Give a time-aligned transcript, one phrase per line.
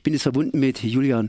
[0.00, 1.28] Ich bin jetzt verbunden mit Julian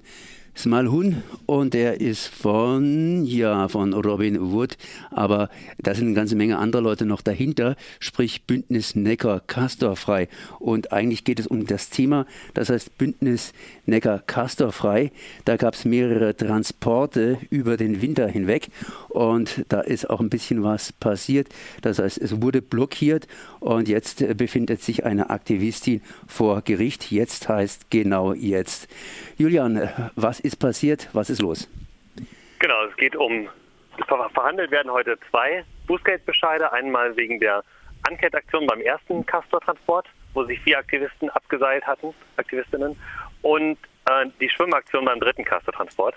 [0.55, 4.77] Smalhun und der ist von, ja, von Robin Wood,
[5.09, 5.49] aber
[5.79, 10.27] da sind eine ganze Menge anderer Leute noch dahinter, sprich Bündnis Neckar Castorfrei.
[10.59, 13.53] Und eigentlich geht es um das Thema, das heißt Bündnis
[13.85, 15.12] Neckar Castorfrei.
[15.46, 18.68] Da gab es mehrere Transporte über den Winter hinweg
[19.10, 21.48] und da ist auch ein bisschen was passiert.
[21.82, 23.28] Das heißt, es wurde blockiert
[23.60, 27.12] und jetzt befindet sich eine Aktivistin vor Gericht.
[27.12, 28.88] Jetzt heißt genau jetzt.
[29.38, 31.09] Julian, was ist passiert?
[31.13, 31.70] Was ist los?
[32.59, 33.50] Genau, es geht um,
[34.34, 36.72] verhandelt werden heute zwei Bußgeldbescheide.
[36.72, 37.64] Einmal wegen der
[38.04, 42.95] Ankettaktion beim ersten Castor-Transport, wo sich vier Aktivisten abgeseilt hatten, Aktivistinnen,
[43.41, 43.77] und
[44.09, 46.16] äh, die Schwimmaktion beim dritten Castor-Transport.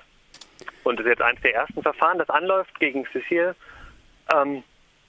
[0.85, 3.57] Und das ist jetzt eines der ersten Verfahren, das anläuft gegen Cecile.
[4.35, 4.63] Ähm,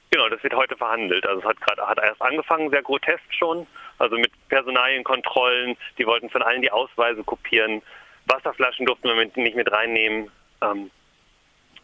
[0.10, 1.26] genau, das wird heute verhandelt.
[1.26, 3.68] Also es hat gerade hat erst angefangen, sehr grotesk schon,
[4.00, 5.78] also mit Personalienkontrollen.
[5.98, 7.82] Die wollten von allen die Ausweise kopieren.
[8.26, 10.30] Wasserflaschen durften wir mit, nicht mit reinnehmen.
[10.62, 10.92] Ähm,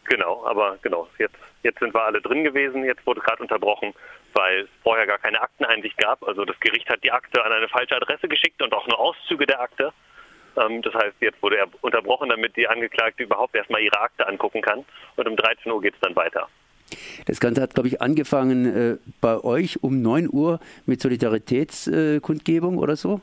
[0.04, 2.84] genau, aber genau, jetzt, jetzt sind wir alle drin gewesen.
[2.84, 3.94] Jetzt wurde gerade unterbrochen,
[4.34, 6.22] weil es vorher gar keine Akteneinsicht gab.
[6.26, 9.46] Also das Gericht hat die Akte an eine falsche Adresse geschickt und auch nur Auszüge
[9.46, 9.92] der Akte.
[10.56, 14.62] Ähm, das heißt, jetzt wurde er unterbrochen, damit die Angeklagte überhaupt erstmal ihre Akte angucken
[14.62, 14.84] kann.
[15.16, 16.48] Und um 13 Uhr geht es dann weiter.
[17.26, 22.78] Das Ganze hat, glaube ich, angefangen äh, bei euch um 9 Uhr mit Solidaritätskundgebung äh,
[22.78, 23.20] oder so?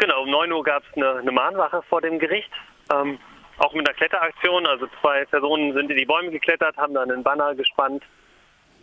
[0.00, 2.50] Genau, um 9 Uhr gab es eine, eine, Mahnwache vor dem Gericht.
[2.90, 3.18] Ähm,
[3.58, 4.66] auch mit einer Kletteraktion.
[4.66, 8.02] Also zwei Personen sind in die Bäume geklettert, haben dann einen Banner gespannt.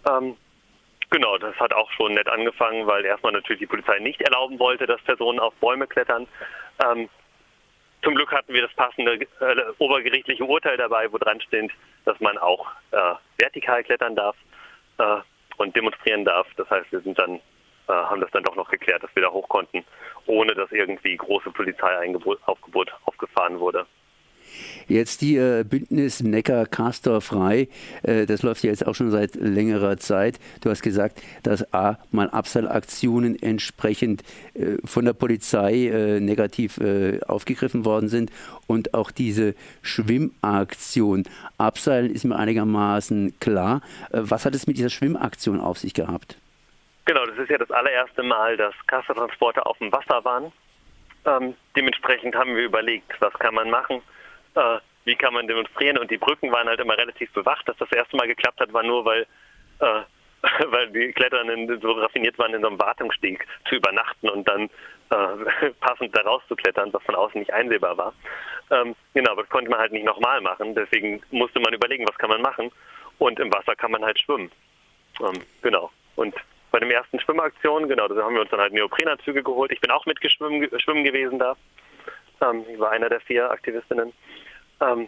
[0.08, 0.38] Ähm,
[1.10, 4.86] genau, das hat auch schon nett angefangen, weil erstmal natürlich die Polizei nicht erlauben wollte,
[4.86, 6.28] dass Personen auf Bäume klettern.
[6.86, 7.10] Ähm,
[8.04, 11.72] zum Glück hatten wir das passende äh, obergerichtliche Urteil dabei, wo dran steht,
[12.06, 14.36] dass man auch äh, vertikal klettern darf
[15.00, 15.18] äh,
[15.58, 16.46] und demonstrieren darf.
[16.58, 17.40] Das heißt, wir sind dann,
[17.94, 19.84] haben das dann doch noch geklärt, dass wir da hoch konnten,
[20.26, 23.86] ohne dass irgendwie große Polizeiaufgebot aufgefahren wurde.
[24.88, 27.68] Jetzt die äh, Bündnis Neckar Castor frei,
[28.04, 30.40] äh, das läuft ja jetzt auch schon seit längerer Zeit.
[30.62, 34.24] Du hast gesagt, dass A, mal Abseilaktionen entsprechend
[34.54, 38.32] äh, von der Polizei äh, negativ äh, aufgegriffen worden sind
[38.66, 41.24] und auch diese Schwimmaktion.
[41.58, 43.82] Abseilen ist mir einigermaßen klar.
[44.12, 46.38] Äh, was hat es mit dieser Schwimmaktion auf sich gehabt?
[47.08, 50.52] Genau, das ist ja das allererste Mal, dass Castortransporter auf dem Wasser waren.
[51.26, 54.04] Ähm, dementsprechend haben wir überlegt, was kann man machen
[54.58, 57.68] äh, wie kann man demonstrieren und die Brücken waren halt immer relativ bewacht.
[57.68, 59.26] Dass das erste Mal geklappt hat, war nur, weil,
[59.80, 60.02] äh,
[60.68, 64.70] weil die Kletternden so raffiniert waren, in so einem Wartungssteg zu übernachten und dann
[65.10, 68.14] äh, passend da rauszuklettern, was von außen nicht einsehbar war.
[68.70, 70.76] Ähm, genau, aber das konnte man halt nicht nochmal machen.
[70.76, 72.72] Deswegen musste man überlegen, was kann man machen.
[73.18, 74.52] Und im Wasser kann man halt schwimmen.
[75.22, 75.90] Ähm, genau.
[76.18, 76.36] Und
[76.72, 79.72] bei dem ersten Schwimmaktion, genau, da haben wir uns dann halt Neoprenanzüge geholt.
[79.72, 81.56] Ich bin auch mitgeschwimmen schwimmen gewesen da.
[82.42, 84.14] Ähm, ich war einer der vier Aktivistinnen.
[84.82, 85.08] Ähm,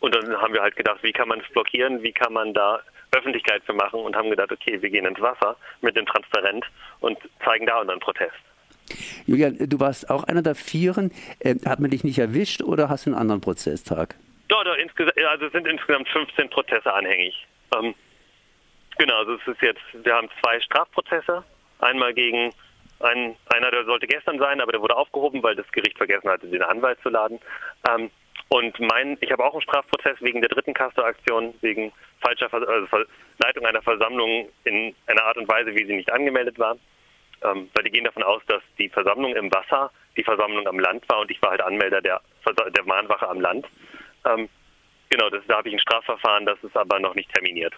[0.00, 2.80] und dann haben wir halt gedacht, wie kann man es blockieren, wie kann man da
[3.14, 6.64] Öffentlichkeit für machen und haben gedacht, okay, wir gehen ins Wasser mit dem Transparent
[7.00, 8.32] und zeigen da unseren Protest.
[9.26, 11.12] Julian, du warst auch einer der Vieren.
[11.38, 14.16] Äh, hat man dich nicht erwischt oder hast du einen anderen Prozesstag?
[14.48, 14.76] Doch, doch
[15.28, 17.46] also sind insgesamt 15 Prozesse anhängig.
[17.76, 17.94] Ähm,
[18.98, 21.44] genau, also es ist jetzt, wir haben zwei Strafprozesse.
[21.78, 22.52] Einmal gegen
[23.00, 26.46] einen, einer, der sollte gestern sein, aber der wurde aufgehoben, weil das Gericht vergessen hatte,
[26.46, 27.40] den Anwalt zu laden.
[27.88, 28.10] Ähm,
[28.48, 32.86] und mein, ich habe auch einen Strafprozess wegen der dritten Castor-Aktion, wegen falscher also
[33.38, 36.76] Leitung einer Versammlung in einer Art und Weise, wie sie nicht angemeldet war.
[37.42, 41.08] Ähm, weil die gehen davon aus, dass die Versammlung im Wasser die Versammlung am Land
[41.08, 43.66] war und ich war halt Anmelder der, der Mahnwache am Land.
[44.26, 44.48] Ähm,
[45.08, 47.74] genau, das, da habe ich ein Strafverfahren, das ist aber noch nicht terminiert.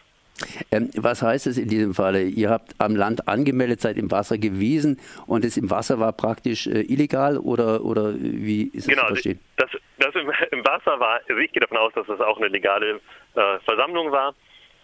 [0.71, 2.23] Ähm, was heißt es in diesem Falle?
[2.23, 6.67] Ihr habt am Land angemeldet, seid im Wasser gewesen und es im Wasser war praktisch
[6.67, 9.41] äh, illegal oder, oder wie ist genau, das verstehen?
[9.57, 12.49] Das, das im, im, Wasser war, also ich gehe davon aus, dass das auch eine
[12.49, 13.01] legale
[13.35, 14.35] äh, Versammlung war.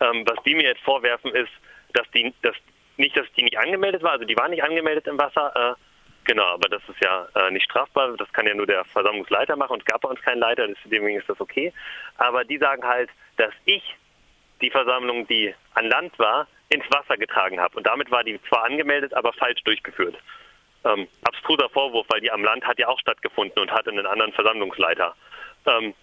[0.01, 1.51] Ähm, was die mir jetzt vorwerfen ist,
[1.95, 2.55] dass die, dass,
[2.97, 5.81] nicht, dass die nicht angemeldet war, also die war nicht angemeldet im Wasser, äh,
[6.25, 8.15] Genau, aber das ist ja äh, nicht strafbar.
[8.17, 11.09] Das kann ja nur der Versammlungsleiter machen und es gab bei uns keinen Leiter, deswegen
[11.17, 11.73] ist das okay.
[12.19, 13.97] Aber die sagen halt, dass ich
[14.61, 17.77] die Versammlung, die an Land war, ins Wasser getragen habe.
[17.77, 20.17] Und damit war die zwar angemeldet, aber falsch durchgeführt.
[20.85, 24.33] Ähm, abstruser Vorwurf, weil die am Land hat ja auch stattgefunden und hatte einen anderen
[24.33, 25.15] Versammlungsleiter.
[25.67, 25.95] Ähm,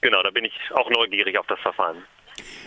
[0.00, 2.04] genau, da bin ich auch neugierig auf das Verfahren.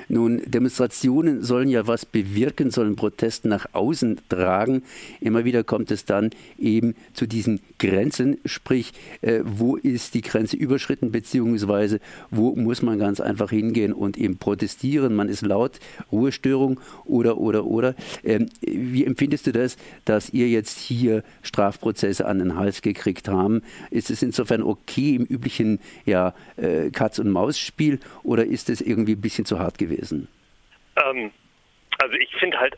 [0.08, 4.84] Nun, Demonstrationen sollen ja was bewirken, sollen Protest nach außen tragen.
[5.20, 6.30] Immer wieder kommt es dann
[6.60, 13.00] eben zu diesen Grenzen, sprich, äh, wo ist die Grenze überschritten, beziehungsweise wo muss man
[13.00, 15.16] ganz einfach hingehen und eben protestieren.
[15.16, 15.80] Man ist laut,
[16.12, 17.96] Ruhestörung oder, oder, oder.
[18.24, 23.62] Ähm, wie empfindest du das, dass ihr jetzt hier Strafprozesse an den Hals gekriegt haben?
[23.90, 29.46] Ist es insofern okay im üblichen ja, äh, Katz-und-Maus-Spiel oder ist es irgendwie ein bisschen
[29.46, 30.28] zu hart gewesen?
[30.98, 31.32] Ähm,
[32.00, 32.76] also ich finde halt,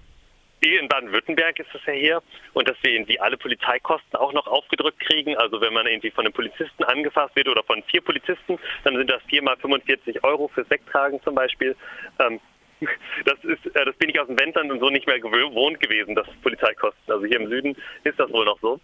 [0.62, 5.00] in Baden-Württemberg ist es ja hier und dass wir irgendwie alle Polizeikosten auch noch aufgedrückt
[5.00, 5.38] kriegen.
[5.38, 9.10] Also wenn man irgendwie von einem Polizisten angefasst wird oder von vier Polizisten, dann sind
[9.10, 11.76] das viermal 45 Euro fürs Wegtragen zum Beispiel.
[12.20, 12.40] Ähm,
[13.26, 16.16] das ist, äh, das bin ich aus dem Wendland und so nicht mehr gewohnt gewesen,
[16.16, 17.14] das Polizeikosten.
[17.14, 18.80] Also hier im Süden ist das wohl noch so.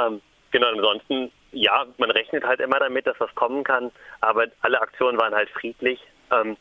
[0.00, 0.20] Ähm,
[0.50, 3.90] genau, ansonsten, ja, man rechnet halt immer damit, dass was kommen kann,
[4.20, 6.00] aber alle Aktionen waren halt friedlich.
[6.30, 6.56] Ähm,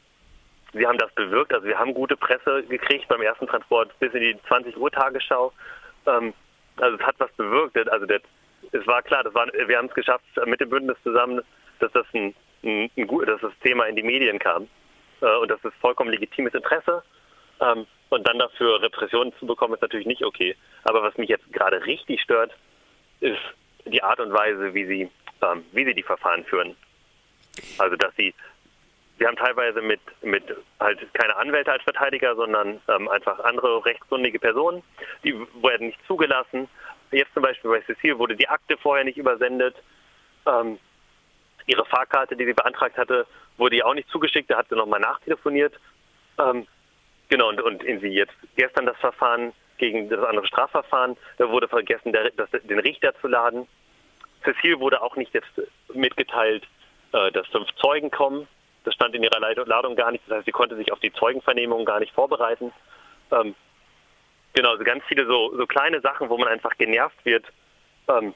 [0.75, 1.53] wir haben das bewirkt.
[1.53, 5.53] Also wir haben gute Presse gekriegt beim ersten Transport bis in die 20 Uhr Tagesschau.
[6.05, 6.33] Ähm,
[6.77, 7.77] also es hat was bewirkt.
[7.89, 8.21] Also das,
[8.71, 11.41] es war klar, das war, wir haben es geschafft mit dem Bündnis zusammen,
[11.79, 14.67] dass das ein, ein, ein dass das Thema in die Medien kam.
[15.21, 17.03] Äh, und das ist vollkommen legitimes Interesse.
[17.61, 20.55] Ähm, und dann dafür Repressionen zu bekommen, ist natürlich nicht okay.
[20.83, 22.51] Aber was mich jetzt gerade richtig stört,
[23.21, 23.39] ist
[23.85, 25.09] die Art und Weise, wie sie,
[25.41, 26.75] ähm, wie sie die Verfahren führen.
[27.77, 28.33] Also dass sie
[29.17, 30.43] wir haben teilweise mit, mit
[30.79, 34.83] halt keine Anwälte als Verteidiger, sondern ähm, einfach andere rechtskundige Personen,
[35.23, 36.67] die werden nicht zugelassen.
[37.11, 39.75] Jetzt zum Beispiel bei Cecile wurde die Akte vorher nicht übersendet.
[40.45, 40.79] Ähm,
[41.65, 43.25] ihre Fahrkarte, die sie beantragt hatte,
[43.57, 44.49] wurde ihr auch nicht zugeschickt.
[44.49, 45.73] Da hat sie nochmal nachtelefoniert.
[46.37, 46.67] Ähm,
[47.29, 51.67] genau, und, und in sie jetzt gestern das Verfahren gegen das andere Strafverfahren, da wurde
[51.67, 53.67] vergessen, der, das, den Richter zu laden.
[54.43, 55.61] Cecile wurde auch nicht jetzt
[55.93, 56.67] mitgeteilt,
[57.13, 58.47] äh, dass fünf Zeugen kommen.
[58.85, 60.23] Das stand in ihrer Ladung gar nicht.
[60.27, 62.71] Das heißt, sie konnte sich auf die Zeugenvernehmung gar nicht vorbereiten.
[63.31, 63.55] Ähm,
[64.53, 67.45] genau, also ganz viele so, so kleine Sachen, wo man einfach genervt wird.
[68.07, 68.33] Ähm,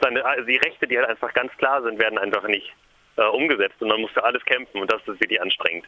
[0.00, 2.72] seine, also die Rechte, die halt einfach ganz klar sind, werden einfach nicht
[3.16, 5.86] äh, umgesetzt und man muss für alles kämpfen und das ist wirklich anstrengend.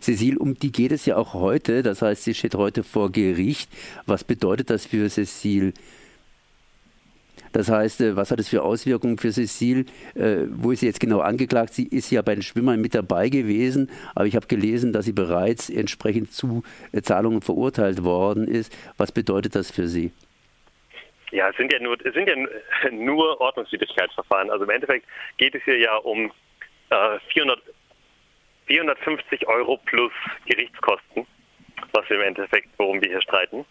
[0.00, 1.82] Cecile, um die geht es ja auch heute.
[1.82, 3.70] Das heißt, sie steht heute vor Gericht.
[4.06, 5.74] Was bedeutet das für Cecile
[7.52, 9.84] das heißt, äh, was hat es für Auswirkungen für Cecile?
[10.14, 11.74] Äh, wo ist sie jetzt genau angeklagt?
[11.74, 15.12] Sie ist ja bei den Schwimmern mit dabei gewesen, aber ich habe gelesen, dass sie
[15.12, 16.62] bereits entsprechend zu
[16.92, 18.76] äh, Zahlungen verurteilt worden ist.
[18.96, 20.12] Was bedeutet das für Sie?
[21.32, 22.34] Ja, es sind ja nur, es sind ja
[22.92, 24.50] nur Ordnungswidrigkeitsverfahren.
[24.50, 25.06] Also im Endeffekt
[25.36, 26.32] geht es hier ja um
[26.90, 27.60] äh, 400,
[28.66, 30.12] 450 Euro plus
[30.46, 31.26] Gerichtskosten,
[31.92, 33.64] was wir im Endeffekt, worum wir hier streiten.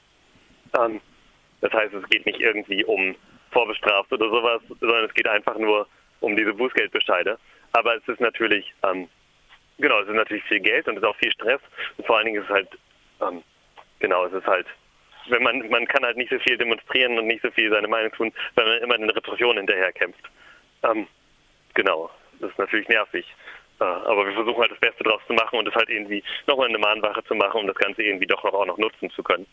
[0.77, 1.01] Ähm,
[1.61, 3.15] das heißt, es geht nicht irgendwie um
[3.51, 5.88] vorbestraft oder sowas, sondern es geht einfach nur
[6.22, 7.38] um diese Bußgeldbescheide.
[7.74, 9.07] Aber es ist natürlich, ähm,
[9.78, 11.62] genau, es ist natürlich viel Geld und es ist auch viel Stress.
[11.98, 12.69] Und vor allen Dingen ist es halt,
[13.22, 13.44] ähm,
[14.00, 14.68] genau, es ist halt,
[15.30, 18.12] wenn man, man kann halt nicht so viel demonstrieren und nicht so viel seine Meinung
[18.12, 20.24] tun, weil man immer in Repression hinterher kämpft.
[20.84, 21.07] Ähm,
[21.74, 22.10] genau,
[22.40, 23.25] das ist natürlich nervig.
[23.80, 26.68] Äh, aber wir versuchen halt das Beste draus zu machen und es halt irgendwie nochmal
[26.68, 29.46] eine Mahnwache zu machen, um das Ganze irgendwie doch noch auch noch nutzen zu können.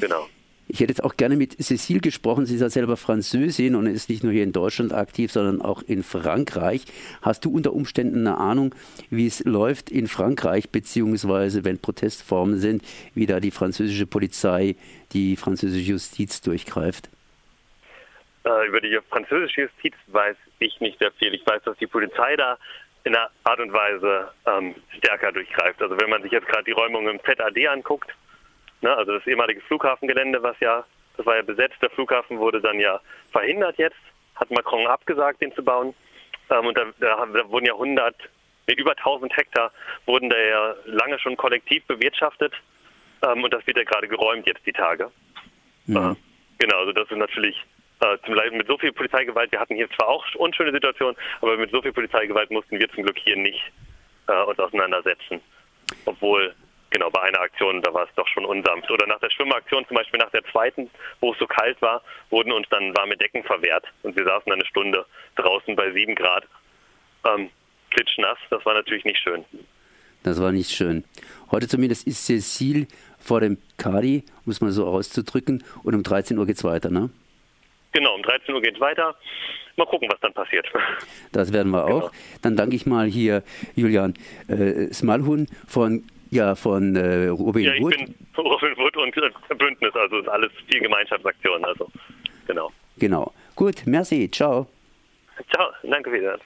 [0.00, 0.26] Genau.
[0.66, 2.46] Ich hätte jetzt auch gerne mit Cécile gesprochen.
[2.46, 5.82] Sie ist ja selber Französin und ist nicht nur hier in Deutschland aktiv, sondern auch
[5.82, 6.84] in Frankreich.
[7.20, 8.74] Hast du unter Umständen eine Ahnung,
[9.10, 12.82] wie es läuft in Frankreich, beziehungsweise wenn Protestformen sind,
[13.14, 14.76] wie da die französische Polizei,
[15.12, 17.10] die französische Justiz durchgreift?
[18.44, 21.34] Äh, über die französische Justiz weiß ich nicht sehr viel.
[21.34, 22.58] Ich weiß, dass die Polizei da
[23.04, 25.82] in einer Art und Weise ähm, stärker durchgreift.
[25.82, 28.10] Also wenn man sich jetzt gerade die Räumung im ZAD anguckt,
[28.80, 28.94] Ne?
[28.94, 30.84] Also das ehemalige Flughafengelände, was ja,
[31.16, 33.00] das war ja besetzt, der Flughafen wurde dann ja
[33.32, 33.96] verhindert jetzt,
[34.34, 35.94] hat Macron abgesagt, den zu bauen.
[36.50, 38.14] Ähm, und da, da, da, wurden ja 100,
[38.66, 39.72] mit über 1000 Hektar
[40.06, 42.52] wurden da ja lange schon kollektiv bewirtschaftet.
[43.22, 45.10] Ähm, und das wird ja gerade geräumt jetzt die Tage.
[45.86, 45.96] Mhm.
[45.96, 46.14] Äh,
[46.58, 47.56] genau, also das ist natürlich
[48.00, 51.56] äh, zum Beispiel mit so viel Polizeigewalt, wir hatten hier zwar auch unschöne Situationen, aber
[51.56, 53.72] mit so viel Polizeigewalt mussten wir zum Glück hier nicht
[54.26, 55.40] äh, uns auseinandersetzen.
[56.06, 56.54] Obwohl
[56.94, 58.90] genau, bei einer Aktion, da war es doch schon unsanft.
[58.90, 60.88] Oder nach der Schwimmaktion, zum Beispiel nach der zweiten,
[61.20, 63.84] wo es so kalt war, wurden uns dann warme Decken verwehrt.
[64.02, 65.04] Und wir saßen eine Stunde
[65.36, 66.44] draußen bei sieben Grad.
[67.26, 67.50] Ähm,
[67.90, 69.44] klitschnass, das war natürlich nicht schön.
[70.22, 71.04] Das war nicht schön.
[71.50, 72.86] Heute zumindest ist Cecil
[73.18, 76.90] vor dem Kadi, um es mal so auszudrücken, und um 13 Uhr geht es weiter,
[76.90, 77.10] ne?
[77.92, 79.14] Genau, um 13 Uhr geht es weiter.
[79.76, 80.66] Mal gucken, was dann passiert.
[81.32, 82.10] Das werden wir auch.
[82.10, 82.22] Genau.
[82.42, 83.42] Dann danke ich mal hier
[83.74, 84.14] Julian
[84.48, 86.04] äh, Smalhun von
[86.34, 87.96] ja, von äh, Robin ja, ich Wood.
[87.96, 91.88] bin Robin Wood und äh, Bündnis, also ist alles viel Gemeinschaftsaktion, also
[92.46, 92.70] genau.
[92.98, 93.32] Genau.
[93.56, 94.66] Gut, merci, ciao.
[95.52, 96.38] Ciao, danke wieder.